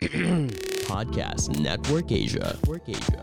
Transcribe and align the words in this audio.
Podcast 0.88 1.52
Network 1.60 2.08
Asia. 2.08 2.56
Network 2.56 2.88
Asia. 2.88 3.20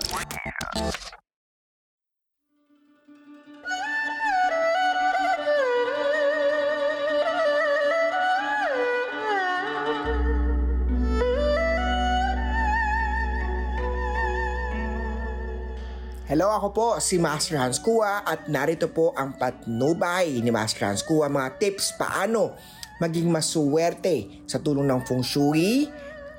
Hello, 16.30 16.54
ako 16.54 16.68
po 16.70 16.88
si 17.02 17.18
Master 17.18 17.58
Hans 17.58 17.82
Kua 17.82 18.22
at 18.22 18.46
narito 18.54 18.94
po 18.94 19.18
ang 19.18 19.34
patnubay 19.34 20.30
ni 20.46 20.54
Master 20.54 20.94
Hans 20.94 21.02
Kua 21.02 21.26
mga 21.26 21.58
tips 21.58 21.98
paano 21.98 22.54
maging 23.02 23.34
masuwerte 23.34 24.46
sa 24.46 24.62
tulong 24.62 24.86
ng 24.86 25.02
feng 25.10 25.26
shui, 25.26 25.90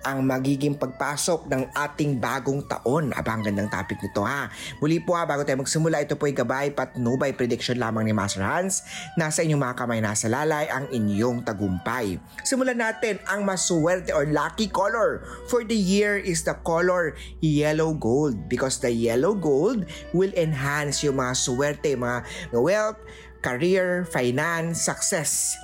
ang 0.09 0.25
magiging 0.25 0.81
pagpasok 0.81 1.53
ng 1.53 1.69
ating 1.77 2.17
bagong 2.17 2.65
taon. 2.65 3.13
Aba, 3.13 3.37
ang 3.37 3.45
gandang 3.45 3.69
topic 3.69 4.01
nito 4.01 4.25
ha. 4.25 4.49
Muli 4.81 5.05
po 5.05 5.13
ha, 5.13 5.29
bago 5.29 5.45
tayo 5.45 5.61
magsimula, 5.61 6.01
ito 6.01 6.17
po 6.17 6.25
ay 6.25 6.33
gabay 6.33 6.73
patnubay 6.73 7.37
prediction 7.37 7.77
lamang 7.77 8.09
ni 8.09 8.17
Master 8.17 8.41
Hans. 8.41 8.81
Nasa 9.21 9.45
inyong 9.45 9.61
mga 9.61 9.77
kamay, 9.77 10.01
nasa 10.01 10.33
lalay 10.33 10.65
ang 10.73 10.89
inyong 10.89 11.45
tagumpay. 11.45 12.17
Simulan 12.41 12.81
natin 12.81 13.21
ang 13.29 13.45
masuwerte 13.45 14.17
or 14.17 14.25
lucky 14.25 14.73
color 14.73 15.29
for 15.53 15.61
the 15.61 15.77
year 15.77 16.17
is 16.17 16.41
the 16.49 16.57
color 16.65 17.13
yellow 17.45 17.93
gold 17.93 18.49
because 18.49 18.81
the 18.81 18.89
yellow 18.89 19.37
gold 19.37 19.85
will 20.17 20.33
enhance 20.33 21.05
yung 21.05 21.21
mga 21.21 21.37
suwerte, 21.37 21.93
mga 21.93 22.25
wealth, 22.57 22.97
career, 23.45 24.09
finance, 24.09 24.81
success 24.81 25.59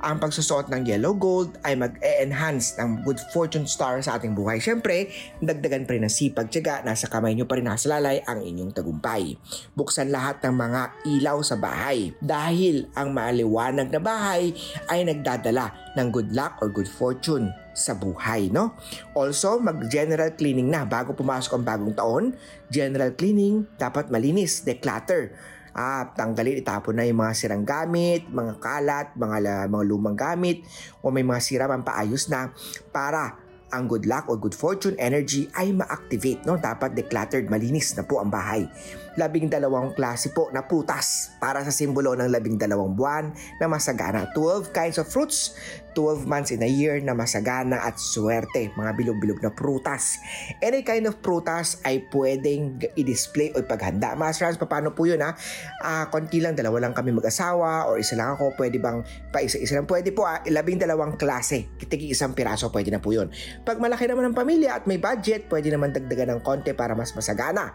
ang 0.00 0.16
pagsusuot 0.16 0.72
ng 0.72 0.88
yellow 0.88 1.12
gold 1.12 1.60
ay 1.60 1.76
mag-enhance 1.76 2.76
ng 2.80 3.04
good 3.04 3.20
fortune 3.32 3.68
star 3.68 4.00
sa 4.00 4.16
ating 4.16 4.32
buhay. 4.32 4.56
Siyempre, 4.56 5.12
dagdagan 5.44 5.84
pa 5.84 5.92
rin 5.96 6.04
ng 6.08 6.12
sipag 6.12 6.48
tiyaga, 6.48 6.80
nasa 6.80 7.06
kamay 7.06 7.36
nyo 7.36 7.44
pa 7.44 7.60
rin 7.60 7.68
nasa 7.68 7.92
lalay 7.92 8.24
ang 8.24 8.40
inyong 8.40 8.72
tagumpay. 8.72 9.36
Buksan 9.76 10.08
lahat 10.08 10.40
ng 10.40 10.56
mga 10.56 10.82
ilaw 11.04 11.38
sa 11.44 11.60
bahay 11.60 12.16
dahil 12.24 12.88
ang 12.96 13.12
maaliwanag 13.12 13.92
na 13.92 14.00
bahay 14.00 14.56
ay 14.88 15.04
nagdadala 15.04 15.94
ng 15.96 16.08
good 16.08 16.32
luck 16.32 16.56
or 16.64 16.72
good 16.72 16.88
fortune 16.88 17.52
sa 17.76 17.94
buhay, 17.94 18.50
no? 18.50 18.74
Also, 19.14 19.60
mag-general 19.62 20.34
cleaning 20.34 20.68
na 20.68 20.82
bago 20.84 21.14
pumasok 21.14 21.60
ang 21.60 21.64
bagong 21.64 21.94
taon. 21.94 22.24
General 22.68 23.14
cleaning, 23.14 23.68
dapat 23.78 24.10
malinis, 24.10 24.66
declutter 24.66 25.32
Ah, 25.80 26.12
tanggalin, 26.12 26.60
itapon 26.60 26.92
na 26.92 27.08
yung 27.08 27.24
mga 27.24 27.32
sirang 27.32 27.64
gamit, 27.64 28.28
mga 28.28 28.60
kalat, 28.60 29.16
mga, 29.16 29.64
mga 29.72 29.84
lumang 29.88 30.12
gamit, 30.12 30.60
o 31.00 31.08
may 31.08 31.24
mga 31.24 31.40
sira 31.40 31.64
man 31.64 31.80
paayos 31.80 32.28
na 32.28 32.52
para 32.92 33.40
ang 33.72 33.88
good 33.88 34.04
luck 34.04 34.28
o 34.28 34.36
good 34.36 34.52
fortune 34.52 34.98
energy 35.00 35.48
ay 35.56 35.72
ma-activate. 35.72 36.44
No? 36.44 36.60
Dapat 36.60 36.92
decluttered, 36.92 37.48
malinis 37.48 37.96
na 37.96 38.04
po 38.04 38.20
ang 38.20 38.28
bahay. 38.28 38.66
Labing 39.16 39.48
dalawang 39.48 39.96
klase 39.96 40.34
po 40.36 40.52
na 40.52 40.68
putas 40.68 41.32
para 41.40 41.64
sa 41.64 41.72
simbolo 41.72 42.12
ng 42.12 42.28
labing 42.28 42.60
dalawang 42.60 42.92
buwan 42.92 43.32
na 43.56 43.66
masagana. 43.70 44.28
12 44.36 44.74
kinds 44.76 45.00
of 45.00 45.08
fruits 45.08 45.56
12 45.92 46.26
months 46.26 46.50
in 46.54 46.62
a 46.62 46.70
year 46.70 46.98
na 47.02 47.12
masagana 47.16 47.82
at 47.82 47.98
swerte, 47.98 48.70
mga 48.74 48.92
bilog-bilog 48.96 49.40
na 49.42 49.50
prutas. 49.50 50.18
Any 50.62 50.86
kind 50.86 51.06
of 51.10 51.18
prutas 51.20 51.82
ay 51.82 52.06
pwedeng 52.14 52.80
i-display 52.94 53.52
o 53.54 53.62
ipaghanda. 53.62 54.14
Master 54.14 54.46
Hans, 54.46 54.58
paano 54.60 54.94
po 54.94 55.06
yun 55.06 55.20
ha? 55.22 55.34
Uh, 55.82 56.04
konti 56.08 56.38
lang, 56.38 56.54
dalawa 56.54 56.88
lang 56.88 56.94
kami 56.94 57.10
mag-asawa 57.14 57.90
or 57.90 57.98
isa 57.98 58.14
lang 58.14 58.34
ako, 58.34 58.54
pwede 58.58 58.78
bang 58.78 59.02
pa 59.34 59.42
isa-isa 59.42 59.78
lang? 59.78 59.86
Pwede 59.86 60.14
po 60.14 60.26
ah, 60.26 60.40
labing 60.46 60.78
dalawang 60.78 61.18
klase, 61.18 61.74
kitigi 61.76 62.14
isang 62.14 62.32
piraso, 62.32 62.70
pwede 62.70 62.94
na 62.94 63.02
po 63.02 63.10
yun. 63.10 63.30
Pag 63.66 63.82
malaki 63.82 64.06
naman 64.06 64.30
ang 64.30 64.36
pamilya 64.36 64.80
at 64.80 64.84
may 64.86 64.98
budget, 64.98 65.50
pwede 65.50 65.72
naman 65.74 65.90
dagdagan 65.90 66.38
ng 66.38 66.40
konti 66.46 66.72
para 66.72 66.94
mas 66.94 67.12
masagana. 67.12 67.74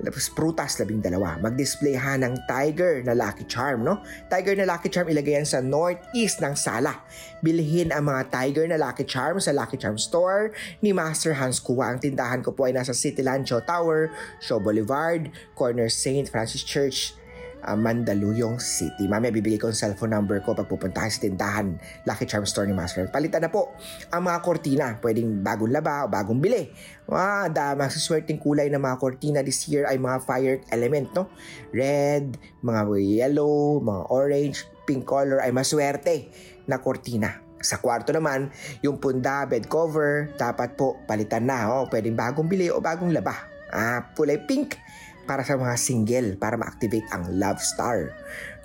Tapos 0.00 0.28
prutas, 0.32 0.76
labing 0.82 1.00
dalawa. 1.00 1.40
Mag-display 1.40 1.96
ha 1.96 2.18
ng 2.20 2.46
tiger 2.46 3.02
na 3.02 3.16
lucky 3.16 3.48
charm, 3.48 3.82
no? 3.86 4.02
Tiger 4.28 4.54
na 4.58 4.68
lucky 4.68 4.92
charm, 4.92 5.08
ilagay 5.08 5.40
yan 5.40 5.48
sa 5.48 5.64
northeast 5.64 6.42
ng 6.44 6.54
sala 6.54 7.06
bilhin 7.46 7.94
ang 7.94 8.10
mga 8.10 8.26
Tiger 8.34 8.66
na 8.66 8.74
Lucky 8.74 9.06
Charm 9.06 9.38
sa 9.38 9.54
Lucky 9.54 9.78
Charm 9.78 9.94
Store 9.94 10.50
ni 10.82 10.90
Master 10.90 11.38
Hans 11.38 11.62
Kua. 11.62 11.94
Ang 11.94 12.02
tindahan 12.02 12.42
ko 12.42 12.50
po 12.50 12.66
ay 12.66 12.74
nasa 12.74 12.90
Cityland 12.90 13.46
Show 13.46 13.62
Tower, 13.62 14.10
Show 14.42 14.58
Boulevard, 14.58 15.30
corner 15.54 15.86
St. 15.86 16.26
Francis 16.26 16.66
Church, 16.66 17.14
uh, 17.62 17.78
Mandaluyong 17.78 18.58
City. 18.58 19.06
Mamaya 19.06 19.30
bibigay 19.30 19.62
ko 19.62 19.70
ang 19.70 19.78
cellphone 19.78 20.10
number 20.10 20.42
ko 20.42 20.58
pag 20.58 20.66
pupunta 20.66 21.06
sa 21.06 21.22
tindahan 21.22 21.78
Lucky 22.02 22.26
Charm 22.26 22.42
Store 22.42 22.66
ni 22.66 22.74
Master. 22.74 23.06
Palitan 23.14 23.46
na 23.46 23.50
po 23.54 23.78
ang 24.10 24.26
mga 24.26 24.38
kortina. 24.42 24.86
Pwedeng 24.98 25.46
bagong 25.46 25.70
laba 25.70 26.02
o 26.02 26.10
bagong 26.10 26.42
bili. 26.42 26.66
Ah, 27.06 27.46
da, 27.46 27.78
masaswerteng 27.78 28.42
kulay 28.42 28.66
ng 28.74 28.82
mga 28.82 28.96
kortina 28.98 29.38
this 29.46 29.70
year 29.70 29.86
ay 29.86 30.02
mga 30.02 30.18
fire 30.26 30.58
element, 30.74 31.14
no? 31.14 31.30
Red, 31.70 32.34
mga 32.66 32.82
yellow, 32.98 33.78
mga 33.78 34.02
orange, 34.10 34.66
pink 34.86 35.04
color 35.04 35.42
ay 35.42 35.50
maswerte 35.50 36.30
na 36.70 36.78
kortina. 36.78 37.42
Sa 37.58 37.82
kwarto 37.82 38.14
naman, 38.14 38.54
yung 38.86 39.02
punda, 39.02 39.42
bed 39.48 39.66
cover, 39.66 40.30
dapat 40.38 40.78
po 40.78 41.02
palitan 41.10 41.50
na. 41.50 41.66
Oh, 41.66 41.90
pwedeng 41.90 42.14
bagong 42.14 42.46
bili 42.46 42.70
o 42.70 42.78
bagong 42.78 43.10
laba. 43.10 43.34
Ah, 43.74 44.14
kulay 44.14 44.38
pink 44.46 44.78
para 45.26 45.42
sa 45.42 45.58
mga 45.58 45.74
single 45.74 46.38
para 46.38 46.54
ma-activate 46.54 47.10
ang 47.10 47.26
love 47.34 47.58
star. 47.58 48.14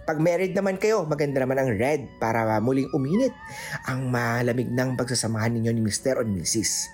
Pag 0.06 0.22
married 0.22 0.54
naman 0.54 0.78
kayo, 0.78 1.06
maganda 1.06 1.42
naman 1.42 1.58
ang 1.62 1.74
red 1.78 2.06
para 2.22 2.46
muling 2.62 2.90
uminit 2.94 3.34
ang 3.86 4.10
malamig 4.10 4.70
ng 4.70 4.98
pagsasamahan 4.98 5.54
ninyo 5.58 5.72
ni 5.74 5.82
Mr. 5.82 6.22
o 6.22 6.26
Mrs. 6.26 6.90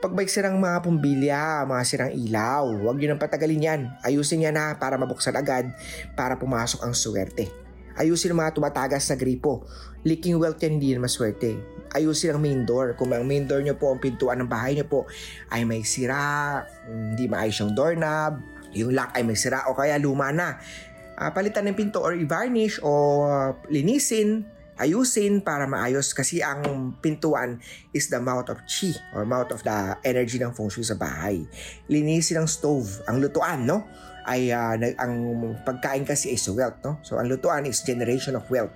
Pag 0.00 0.16
may 0.16 0.24
sirang 0.24 0.56
mga 0.56 0.80
pumbilya, 0.80 1.68
mga 1.68 1.82
sirang 1.84 2.12
ilaw, 2.16 2.64
huwag 2.64 2.96
nyo 2.96 3.12
nang 3.12 3.20
patagalin 3.20 3.60
yan. 3.60 3.80
Ayusin 4.00 4.40
yan 4.40 4.56
na 4.56 4.80
para 4.80 4.96
mabuksan 4.96 5.36
agad 5.36 5.68
para 6.16 6.40
pumasok 6.40 6.80
ang 6.80 6.96
suwerte. 6.96 7.59
Ayusin 8.00 8.32
ang 8.32 8.40
mga 8.40 8.56
tumatagas 8.56 9.04
na 9.12 9.16
gripo. 9.20 9.68
Leaking 10.08 10.40
wealth 10.40 10.56
yan 10.64 10.80
hindi 10.80 10.96
na 10.96 11.04
maswerte. 11.04 11.60
Ayusin 11.92 12.32
ang 12.32 12.40
main 12.40 12.64
door. 12.64 12.96
Kung 12.96 13.12
ang 13.12 13.28
main 13.28 13.44
door 13.44 13.60
nyo 13.60 13.76
po, 13.76 13.92
ang 13.92 14.00
pintuan 14.00 14.40
ng 14.40 14.48
bahay 14.48 14.72
nyo 14.72 14.88
po 14.88 15.04
ay 15.52 15.68
may 15.68 15.84
sira, 15.84 16.64
hindi 16.88 17.28
maayos 17.28 17.60
yung 17.60 17.76
doorknob, 17.76 18.40
yung 18.72 18.96
lock 18.96 19.12
ay 19.12 19.22
may 19.28 19.36
sira 19.36 19.68
o 19.68 19.76
kaya 19.76 20.00
luma 20.00 20.32
na. 20.32 20.56
Uh, 21.20 21.28
palitan 21.28 21.68
ng 21.68 21.76
pinto 21.76 22.00
or 22.00 22.16
i-varnish 22.16 22.80
o 22.80 23.28
linisin 23.68 24.48
ayusin 24.80 25.44
para 25.44 25.68
maayos 25.68 26.16
kasi 26.16 26.40
ang 26.40 26.96
pintuan 27.04 27.60
is 27.92 28.08
the 28.08 28.16
mouth 28.16 28.48
of 28.48 28.56
chi 28.64 28.96
or 29.12 29.28
mouth 29.28 29.52
of 29.52 29.60
the 29.60 30.00
energy 30.00 30.40
ng 30.40 30.56
feng 30.56 30.72
shui 30.72 30.82
sa 30.82 30.96
bahay. 30.96 31.44
Linisin 31.92 32.40
ang 32.40 32.48
stove, 32.48 33.04
ang 33.04 33.20
lutuan, 33.20 33.68
no? 33.68 33.84
Ay 34.24 34.52
uh, 34.52 34.76
ang 35.00 35.14
pagkain 35.64 36.04
kasi 36.04 36.34
is 36.34 36.44
wealth, 36.52 36.78
no? 36.84 37.00
So 37.04 37.16
ang 37.16 37.28
lutuan 37.28 37.64
is 37.64 37.84
generation 37.84 38.36
of 38.36 38.46
wealth. 38.48 38.72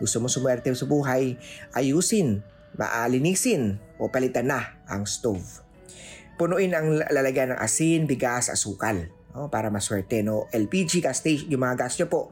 Gusto 0.00 0.20
mo 0.20 0.28
sumwerte 0.30 0.72
sa 0.72 0.88
buhay, 0.88 1.36
ayusin, 1.76 2.44
maalinisin 2.76 3.80
o 3.96 4.08
palitan 4.12 4.52
na 4.52 4.76
ang 4.86 5.08
stove. 5.08 5.64
Punuin 6.36 6.76
ang 6.76 7.00
lalagyan 7.08 7.56
ng 7.56 7.60
asin, 7.60 8.04
bigas, 8.04 8.52
asukal 8.52 9.08
no, 9.32 9.48
para 9.48 9.72
maswerte. 9.72 10.20
No? 10.20 10.48
LPG 10.52 11.00
gas 11.00 11.24
station, 11.24 11.48
yung 11.48 11.64
mga 11.64 11.88
gas 11.88 11.96
nyo 11.96 12.08
po, 12.12 12.28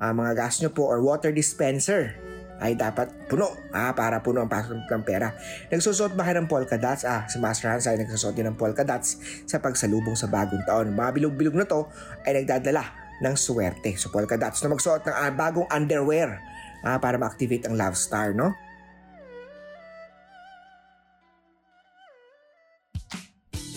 uh, 0.00 0.12
mga 0.12 0.32
gas 0.32 0.64
nyo 0.64 0.72
po 0.72 0.88
or 0.88 1.04
water 1.04 1.28
dispenser 1.28 2.31
ay 2.62 2.78
dapat 2.78 3.10
puno 3.26 3.50
ah, 3.74 3.90
para 3.90 4.22
puno 4.22 4.38
ang 4.38 4.48
pasok 4.48 4.86
ng 4.86 5.02
pera. 5.02 5.34
Nagsusot 5.68 6.14
ba 6.14 6.22
kayo 6.22 6.38
ng 6.38 6.48
polka 6.48 6.78
dots? 6.78 7.02
Ah, 7.02 7.26
si 7.26 7.42
Master 7.42 7.74
Hans 7.74 7.90
ay 7.90 7.98
nagsusot 7.98 8.38
din 8.38 8.46
ng 8.46 8.54
polka 8.54 8.86
dots 8.86 9.18
sa 9.50 9.58
pagsalubong 9.58 10.14
sa 10.14 10.30
bagong 10.30 10.62
taon. 10.62 10.94
Mga 10.94 11.10
bilog-bilog 11.18 11.58
na 11.58 11.66
to 11.66 11.90
ay 12.22 12.38
nagdadala 12.38 12.86
ng 13.18 13.34
swerte. 13.34 13.98
So 13.98 14.14
polka 14.14 14.38
dots 14.38 14.62
na 14.62 14.70
magsuot 14.70 15.02
ng 15.02 15.14
ah, 15.14 15.34
bagong 15.34 15.66
underwear 15.74 16.38
ah, 16.86 17.02
para 17.02 17.18
ma-activate 17.18 17.66
ang 17.66 17.74
love 17.74 17.98
star, 17.98 18.30
no? 18.30 18.54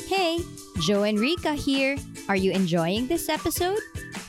Hey, 0.05 0.37
Joe 0.85 1.01
and 1.01 1.17
Rika 1.17 1.57
here. 1.57 1.97
Are 2.29 2.37
you 2.37 2.53
enjoying 2.53 3.09
this 3.09 3.25
episode? 3.29 3.81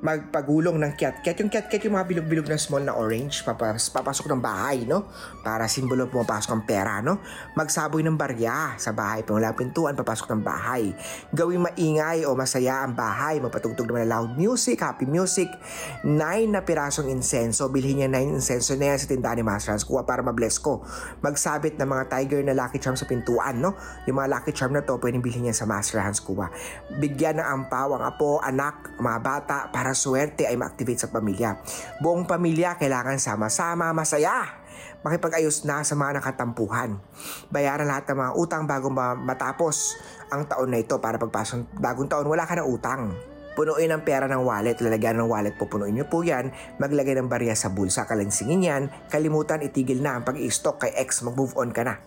Magpagulong 0.00 0.80
ng 0.80 0.92
kiat-kiat. 0.96 1.36
Yung 1.44 1.52
kiat-kiat 1.52 1.84
yung 1.84 2.00
mga 2.00 2.08
bilog-bilog 2.08 2.48
na 2.48 2.56
small 2.56 2.88
na 2.88 2.96
orange, 2.96 3.44
papas, 3.44 3.92
papasok 3.92 4.32
ng 4.32 4.40
bahay, 4.40 4.88
no? 4.88 5.04
Para 5.44 5.68
simbolo 5.68 6.08
pumapasok 6.08 6.50
ang 6.56 6.64
pera, 6.64 7.04
no? 7.04 7.20
Magsaboy 7.52 8.00
ng 8.00 8.16
barya 8.16 8.80
sa 8.80 8.96
bahay, 8.96 9.20
pangula 9.28 9.52
pintuan, 9.52 9.92
papasok 9.92 10.32
ng 10.32 10.42
bahay. 10.42 10.96
Gawing 11.36 11.68
maingay 11.68 12.24
o 12.24 12.32
masaya 12.32 12.80
ang 12.80 12.96
bahay, 12.96 13.44
magpatugtog 13.44 13.92
naman 13.92 14.08
loud 14.08 14.40
music, 14.40 14.80
happy 14.80 15.04
music. 15.04 15.52
Nine 16.00 16.48
na 16.48 16.64
pirasong 16.64 17.12
insenso, 17.12 17.68
bilhin 17.68 18.00
niya 18.00 18.08
nine 18.08 18.40
insenso 18.40 18.72
na 18.80 18.96
yan 18.96 18.98
sa 19.04 19.06
tindahan 19.06 19.36
ni 19.36 19.44
Master 19.44 19.76
Hans 19.76 19.84
Kuha 19.84 20.08
para 20.08 20.24
mabless 20.24 20.56
ko. 20.56 20.80
Magsabit 21.20 21.76
ng 21.76 21.88
mga 21.88 22.04
tiger 22.08 22.40
na 22.40 22.56
lucky 22.56 22.80
charm 22.80 22.96
sa 22.96 23.04
pintuan, 23.04 23.60
no? 23.60 23.76
Yung 24.08 24.16
mga 24.16 24.32
lucky 24.32 24.56
charm 24.56 24.72
na 24.72 24.80
to, 24.80 24.96
pwedeng 24.96 25.20
bilhin 25.20 25.44
niya 25.44 25.56
sa 25.60 25.68
Master 25.68 26.00
Hans 26.00 26.24
Kuha. 26.24 26.48
Bigyan 26.96 27.36
ng 27.36 27.44
ampaw 27.44 28.00
ang 28.00 28.02
apo, 28.08 28.40
anak, 28.40 28.96
mga 28.96 29.20
bata, 29.20 29.56
para 29.68 29.89
swerte 29.92 30.46
ay 30.46 30.56
ma-activate 30.56 31.06
sa 31.06 31.12
pamilya. 31.12 31.60
Buong 32.02 32.24
pamilya 32.24 32.76
kailangan 32.76 33.18
sama-sama, 33.20 33.90
masaya 33.92 34.60
makipag-ayos 35.00 35.64
na 35.64 35.80
sa 35.80 35.96
mga 35.96 36.20
nakatampuhan. 36.20 37.00
Bayaran 37.48 37.88
lahat 37.88 38.04
ng 38.12 38.18
mga 38.20 38.32
utang 38.36 38.62
bago 38.68 38.92
ma- 38.92 39.16
matapos 39.16 39.96
ang 40.28 40.44
taon 40.44 40.70
na 40.70 40.80
ito 40.80 41.00
para 41.00 41.16
pagpasok 41.16 41.80
bagong 41.80 42.08
taon 42.08 42.28
wala 42.28 42.44
ka 42.44 42.60
ng 42.60 42.68
utang. 42.68 43.16
Punuin 43.60 43.92
ang 43.92 44.00
pera 44.08 44.24
ng 44.24 44.40
wallet, 44.40 44.80
lalagyan 44.80 45.20
ng 45.20 45.28
wallet, 45.28 45.52
pupunuin 45.52 45.92
niyo 45.92 46.08
po 46.08 46.24
yan, 46.24 46.48
maglagay 46.80 47.12
ng 47.20 47.28
barya 47.28 47.52
sa 47.52 47.68
bulsa, 47.68 48.08
kalansingin 48.08 48.64
yan, 48.64 48.82
kalimutan, 49.12 49.60
itigil 49.60 50.00
na 50.00 50.16
ang 50.16 50.24
pag-i-stock 50.24 50.80
kay 50.80 50.96
X, 51.04 51.20
mag-move 51.20 51.52
on 51.60 51.68
ka 51.68 51.84
na. 51.84 52.00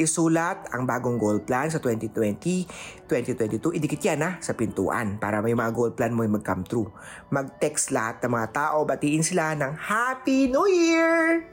Isulat 0.00 0.72
ang 0.72 0.88
bagong 0.88 1.20
goal 1.20 1.44
plan 1.44 1.68
sa 1.68 1.76
2020, 1.76 3.04
2022, 3.04 3.76
idikit 3.76 4.00
yan 4.00 4.24
ha, 4.24 4.30
sa 4.40 4.56
pintuan 4.56 5.20
para 5.20 5.44
may 5.44 5.52
mga 5.52 5.76
goal 5.76 5.92
plan 5.92 6.16
mo 6.16 6.24
yung 6.24 6.40
mag-come 6.40 6.64
true. 6.64 6.88
Mag-text 7.28 7.92
lahat 7.92 8.24
ng 8.24 8.32
mga 8.40 8.48
tao, 8.56 8.88
batiin 8.88 9.20
sila 9.20 9.52
ng 9.60 9.76
Happy 9.76 10.48
New 10.48 10.64
Year! 10.64 11.44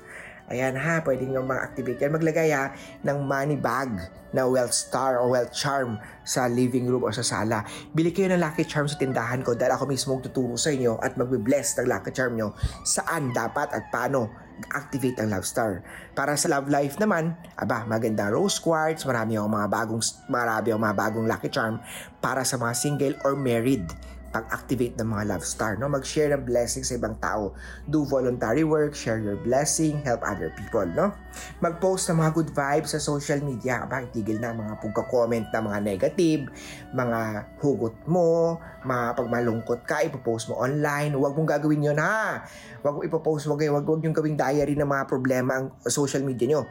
Ayan 0.49 0.79
ha, 0.79 1.03
pwede 1.05 1.27
nyo 1.29 1.45
ma-activate 1.45 2.01
yan. 2.01 2.17
Maglagay 2.17 2.49
ha 2.55 2.73
ng 3.05 3.17
money 3.21 3.59
bag 3.59 3.93
na 4.31 4.47
wealth 4.47 4.73
star 4.73 5.19
o 5.19 5.29
wealth 5.29 5.51
charm 5.51 5.99
sa 6.23 6.47
living 6.47 6.88
room 6.88 7.03
o 7.03 7.11
sa 7.11 7.23
sala. 7.23 7.67
Bili 7.91 8.15
kayo 8.15 8.31
ng 8.31 8.41
lucky 8.41 8.63
charm 8.63 8.88
sa 8.88 8.95
tindahan 8.95 9.43
ko 9.43 9.53
dahil 9.53 9.75
ako 9.75 9.85
mismo 9.85 10.17
tuturo 10.23 10.55
sa 10.55 10.71
inyo 10.71 10.97
at 11.03 11.19
magbe-bless 11.19 11.77
ng 11.79 11.88
lucky 11.88 12.11
charm 12.15 12.39
nyo 12.39 12.55
saan 12.88 13.35
dapat 13.35 13.69
at 13.75 13.91
paano 13.91 14.31
activate 14.71 15.17
ang 15.19 15.33
love 15.33 15.47
star. 15.47 15.81
Para 16.13 16.38
sa 16.38 16.51
love 16.53 16.69
life 16.69 17.01
naman, 17.01 17.33
aba, 17.57 17.83
magandang 17.89 18.29
rose 18.29 18.61
quartz, 18.61 19.03
marami 19.09 19.35
akong 19.35 19.53
mga 19.57 19.67
bagong 19.73 20.03
marami 20.29 20.67
akong 20.69 20.85
mga 20.85 20.97
bagong 20.97 21.27
lucky 21.27 21.49
charm 21.49 21.75
para 22.21 22.45
sa 22.45 22.61
mga 22.61 22.73
single 22.77 23.15
or 23.25 23.33
married 23.33 23.83
pag-activate 24.31 24.95
ng 24.95 25.07
mga 25.12 25.24
love 25.36 25.45
star, 25.45 25.75
no? 25.75 25.92
Mag-share 25.92 26.31
ng 26.31 26.48
blessing 26.48 26.88
sa 26.88 26.95
ibang 26.95 27.19
tao. 27.19 27.51
Do 27.86 28.07
voluntary 28.07 28.63
work, 28.63 28.95
share 28.95 29.19
your 29.19 29.36
blessing, 29.36 30.00
help 30.07 30.24
other 30.24 30.56
people, 30.56 30.88
no? 30.88 31.12
Mag-post 31.60 32.07
ng 32.10 32.18
mga 32.24 32.31
good 32.31 32.50
vibes 32.56 32.95
sa 32.95 33.00
social 33.00 33.44
media. 33.44 33.83
Aba, 33.83 34.07
itigil 34.07 34.39
na 34.39 34.56
mga 34.56 34.80
pagka-comment 34.80 35.51
na 35.51 35.60
mga 35.60 35.80
negative, 35.83 36.48
mga 36.95 37.19
hugot 37.60 37.95
mo, 38.07 38.57
mga 38.88 39.19
pagmalungkot 39.19 39.83
ka, 39.83 40.01
ipopost 40.07 40.48
mo 40.48 40.57
online. 40.63 41.12
Huwag 41.12 41.36
mong 41.36 41.50
gagawin 41.60 41.92
yun, 41.92 42.00
ha? 42.00 42.48
Huwag 42.81 42.94
mo 42.98 43.00
ipopost, 43.04 43.45
huwag, 43.45 43.62
huwag, 43.68 43.84
huwag 43.84 44.01
yung 44.01 44.16
gawing 44.16 44.39
diary 44.39 44.80
ng 44.80 44.88
mga 44.88 45.04
problema 45.12 45.60
ang 45.60 45.75
social 45.92 46.24
media 46.24 46.48
nyo. 46.48 46.62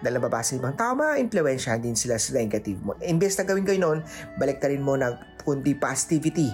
Dahil 0.00 0.16
nababasa 0.16 0.56
ibang 0.56 0.74
tao, 0.74 0.96
ma-influensya 0.96 1.76
din 1.76 1.94
sila 1.94 2.16
sa 2.16 2.32
negative 2.32 2.80
mo. 2.80 2.96
Imbes 3.04 3.36
na 3.36 3.44
gawin 3.44 3.68
kayo 3.68 3.78
nun, 3.78 3.98
balik 4.40 4.64
rin 4.64 4.80
mo 4.80 4.96
ng 4.96 5.44
kundi 5.44 5.72
positivity 5.76 6.52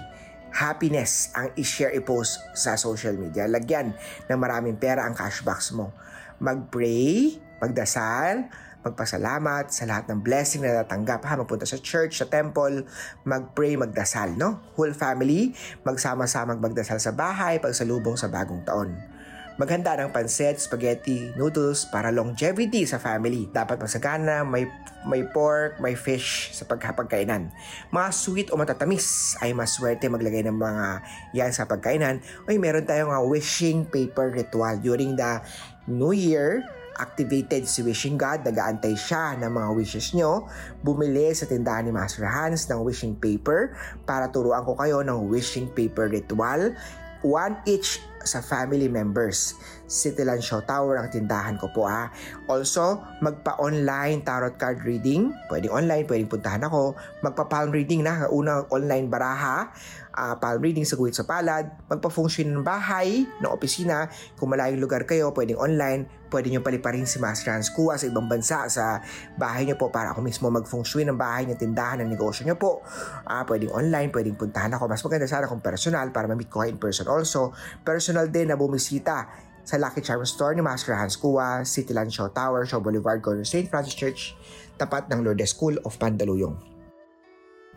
happiness 0.53 1.31
ang 1.35 1.51
i-share, 1.57 1.93
i-post 1.95 2.39
sa 2.53 2.75
social 2.79 3.15
media. 3.15 3.45
Lagyan 3.45 3.93
ng 4.27 4.39
maraming 4.39 4.79
pera 4.79 5.05
ang 5.05 5.13
cash 5.13 5.43
box 5.43 5.73
mo. 5.75 5.91
Mag-pray, 6.37 7.37
magdasal, 7.57 8.47
magpasalamat 8.85 9.67
sa 9.67 9.83
lahat 9.83 10.07
ng 10.07 10.19
blessing 10.23 10.63
na 10.63 10.83
natanggap. 10.83 11.25
Ha, 11.27 11.35
magpunta 11.35 11.67
sa 11.67 11.75
church, 11.81 12.23
sa 12.23 12.27
temple, 12.29 12.87
mag-pray, 13.27 13.75
magdasal, 13.75 14.37
no? 14.39 14.63
Whole 14.79 14.95
family, 14.95 15.51
magsama-sama 15.83 16.55
magdasal 16.55 17.01
sa 17.01 17.11
bahay, 17.11 17.59
pagsalubong 17.59 18.15
sa 18.15 18.31
bagong 18.31 18.63
taon. 18.63 19.16
Maghanda 19.57 19.97
ng 19.97 20.13
pansit, 20.13 20.61
spaghetti, 20.61 21.33
noodles 21.33 21.89
para 21.89 22.13
longevity 22.13 22.85
sa 22.85 23.01
family. 23.01 23.49
Dapat 23.49 23.81
masagana, 23.81 24.45
may, 24.45 24.69
may 25.01 25.25
pork, 25.25 25.81
may 25.81 25.97
fish 25.97 26.53
sa 26.53 26.61
pagkapagkainan. 26.69 27.49
Mga 27.89 28.09
sweet 28.13 28.47
o 28.53 28.61
matatamis 28.61 29.33
ay 29.41 29.57
maswerte 29.57 30.05
maglagay 30.13 30.45
ng 30.45 30.53
mga 30.53 30.85
yan 31.33 31.49
sa 31.49 31.65
pagkainan. 31.65 32.21
Ay, 32.45 32.61
meron 32.61 32.85
tayong 32.85 33.09
mga 33.09 33.25
wishing 33.25 33.81
paper 33.89 34.29
ritual 34.29 34.77
during 34.77 35.17
the 35.17 35.41
New 35.89 36.13
Year 36.13 36.61
activated 36.97 37.69
si 37.69 37.85
Wishing 37.85 38.17
God, 38.17 38.41
nagaantay 38.41 38.97
siya 38.97 39.37
ng 39.37 39.53
mga 39.53 39.69
wishes 39.77 40.17
nyo, 40.17 40.49
bumili 40.81 41.29
sa 41.33 41.45
tindahan 41.45 41.85
ni 41.85 41.93
Master 41.93 42.25
Hans 42.25 42.65
ng 42.69 42.81
wishing 42.81 43.13
paper 43.13 43.77
para 44.05 44.33
turuan 44.33 44.65
ko 44.65 44.73
kayo 44.73 45.05
ng 45.05 45.29
wishing 45.29 45.69
paper 45.77 46.09
ritual. 46.09 46.73
One 47.21 47.61
each 47.65 48.01
sa 48.27 48.43
family 48.43 48.91
members. 48.91 49.55
Cityland 49.87 50.43
Show 50.43 50.67
Tower 50.67 50.99
ang 50.99 51.07
tindahan 51.07 51.55
ko 51.55 51.71
po 51.71 51.87
ha. 51.87 52.11
Also, 52.51 52.99
magpa-online 53.23 54.19
tarot 54.27 54.59
card 54.59 54.83
reading. 54.83 55.31
Pwedeng 55.47 55.71
online, 55.71 56.03
pwedeng 56.03 56.27
puntahan 56.27 56.63
ako. 56.67 56.99
Magpa-palm 57.23 57.71
reading 57.71 58.03
na. 58.03 58.27
Una, 58.27 58.67
online 58.67 59.07
baraha. 59.07 59.71
Uh, 60.17 60.33
palm 60.41 60.57
reading 60.65 60.81
sa 60.81 60.97
guhit 60.97 61.13
sa 61.13 61.29
palad. 61.29 61.69
Magpa-function 61.93 62.49
ng 62.49 62.65
bahay, 62.65 63.21
ng 63.23 63.51
opisina. 63.53 64.09
Kung 64.33 64.49
malayong 64.49 64.81
lugar 64.81 65.05
kayo, 65.05 65.29
pwedeng 65.31 65.61
online. 65.61 66.09
Pwede 66.27 66.49
nyo 66.49 66.59
paliparin 66.59 67.07
si 67.07 67.21
Master 67.21 67.53
Hans 67.53 67.71
Kua 67.71 67.95
sa 67.95 68.09
ibang 68.09 68.27
bansa 68.27 68.67
sa 68.67 68.99
bahay 69.37 69.63
nyo 69.63 69.77
po 69.77 69.93
para 69.93 70.11
ako 70.11 70.25
mismo 70.25 70.49
mag-function 70.49 71.07
ng 71.07 71.15
bahay 71.15 71.45
nyo, 71.45 71.53
tindahan, 71.53 72.01
ng 72.01 72.09
negosyo 72.09 72.49
nyo 72.49 72.57
po. 72.57 72.81
Uh, 73.29 73.45
pwedeng 73.45 73.71
online, 73.71 74.09
pwedeng 74.09 74.33
puntahan 74.35 74.73
ako. 74.73 74.89
Mas 74.89 75.05
maganda 75.05 75.29
sana 75.29 75.45
kung 75.45 75.61
personal 75.61 76.09
para 76.09 76.25
ma-meet 76.25 76.49
ko 76.49 76.65
in 76.65 76.81
person 76.81 77.05
also. 77.05 77.53
Personal 77.85 78.16
din 78.25 78.49
na 78.49 78.57
bumisita 78.57 79.29
sa 79.61 79.77
Lucky 79.77 80.01
Charm 80.01 80.25
Store 80.25 80.57
ni 80.57 80.65
Master 80.65 80.97
Hans 80.97 81.13
Kua, 81.13 81.61
Cityland 81.61 82.09
Show 82.09 82.33
Tower, 82.33 82.65
Show 82.65 82.81
Boulevard, 82.81 83.21
Corner 83.21 83.45
St. 83.45 83.69
Francis 83.69 83.93
Church, 83.93 84.33
tapat 84.81 85.05
ng 85.13 85.21
Lourdes 85.21 85.53
School 85.53 85.77
of 85.85 85.93
Pandaluyong. 86.01 86.57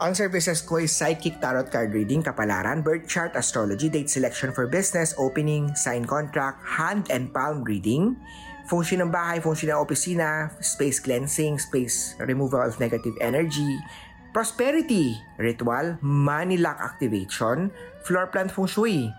Ang 0.01 0.17
services 0.17 0.65
ko 0.65 0.81
is 0.81 0.97
Psychic 0.97 1.45
Tarot 1.45 1.69
Card 1.69 1.93
Reading, 1.93 2.25
Kapalaran, 2.25 2.81
Birth 2.81 3.05
Chart, 3.05 3.37
Astrology, 3.37 3.93
Date 3.93 4.09
Selection 4.09 4.49
for 4.49 4.65
Business, 4.65 5.13
Opening, 5.21 5.77
Sign 5.77 6.09
Contract, 6.09 6.65
Hand 6.65 7.13
and 7.13 7.29
Palm 7.37 7.61
Reading, 7.69 8.17
Function 8.71 9.03
ng 9.03 9.11
bahay, 9.11 9.43
function 9.43 9.75
ng 9.75 9.83
opisina, 9.83 10.55
Space 10.63 11.03
Cleansing, 11.03 11.59
Space 11.59 12.15
Removal 12.23 12.63
of 12.63 12.79
Negative 12.79 13.19
Energy, 13.19 13.67
Prosperity 14.31 15.19
Ritual, 15.43 15.99
Money 16.07 16.55
Luck 16.55 16.79
Activation, 16.79 17.67
Floor 18.07 18.31
Plan 18.31 18.47
Feng 18.47 18.71
Shui, 18.71 19.11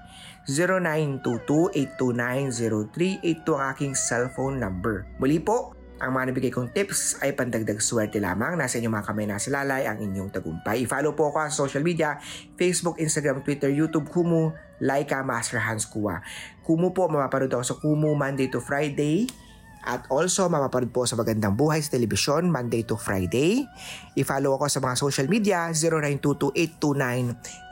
0922-829-0382 0.48 3.44
ang 3.52 3.68
aking 3.76 3.92
cellphone 3.92 4.56
number. 4.56 5.04
Muli 5.20 5.44
po, 5.44 5.76
ang 6.02 6.18
mga 6.18 6.34
nabigay 6.34 6.50
kong 6.50 6.74
tips 6.74 7.22
ay 7.22 7.38
pandagdag 7.38 7.78
swerte 7.78 8.18
lamang. 8.18 8.58
Nasa 8.58 8.82
inyong 8.82 8.96
mga 8.98 9.08
kamay 9.12 9.26
na 9.30 9.38
silalay 9.38 9.86
ang 9.86 10.02
inyong 10.02 10.34
tagumpay. 10.34 10.82
I-follow 10.82 11.14
po 11.14 11.30
ako 11.30 11.46
sa 11.46 11.68
social 11.68 11.86
media, 11.86 12.18
Facebook, 12.58 12.98
Instagram, 12.98 13.46
Twitter, 13.46 13.70
YouTube, 13.70 14.10
Kumu, 14.10 14.50
Laika, 14.82 15.22
Master 15.22 15.62
Hans 15.62 15.86
Kua. 15.86 16.26
Kumu 16.66 16.90
po, 16.90 17.06
mapapanood 17.06 17.54
ako 17.54 17.66
sa 17.68 17.76
Kumu 17.78 18.18
Monday 18.18 18.50
to 18.50 18.58
Friday. 18.58 19.30
At 19.82 20.06
also, 20.14 20.46
mapapanood 20.46 20.94
po 20.94 21.10
sa 21.10 21.18
Magandang 21.18 21.58
Buhay 21.58 21.82
sa 21.82 21.98
Telebisyon, 21.98 22.54
Monday 22.54 22.86
to 22.86 22.98
Friday. 22.98 23.66
I-follow 24.14 24.54
ako 24.58 24.70
sa 24.70 24.78
mga 24.78 24.96
social 24.98 25.26
media, 25.26 25.74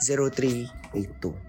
0922-829-0382. 0.02 1.49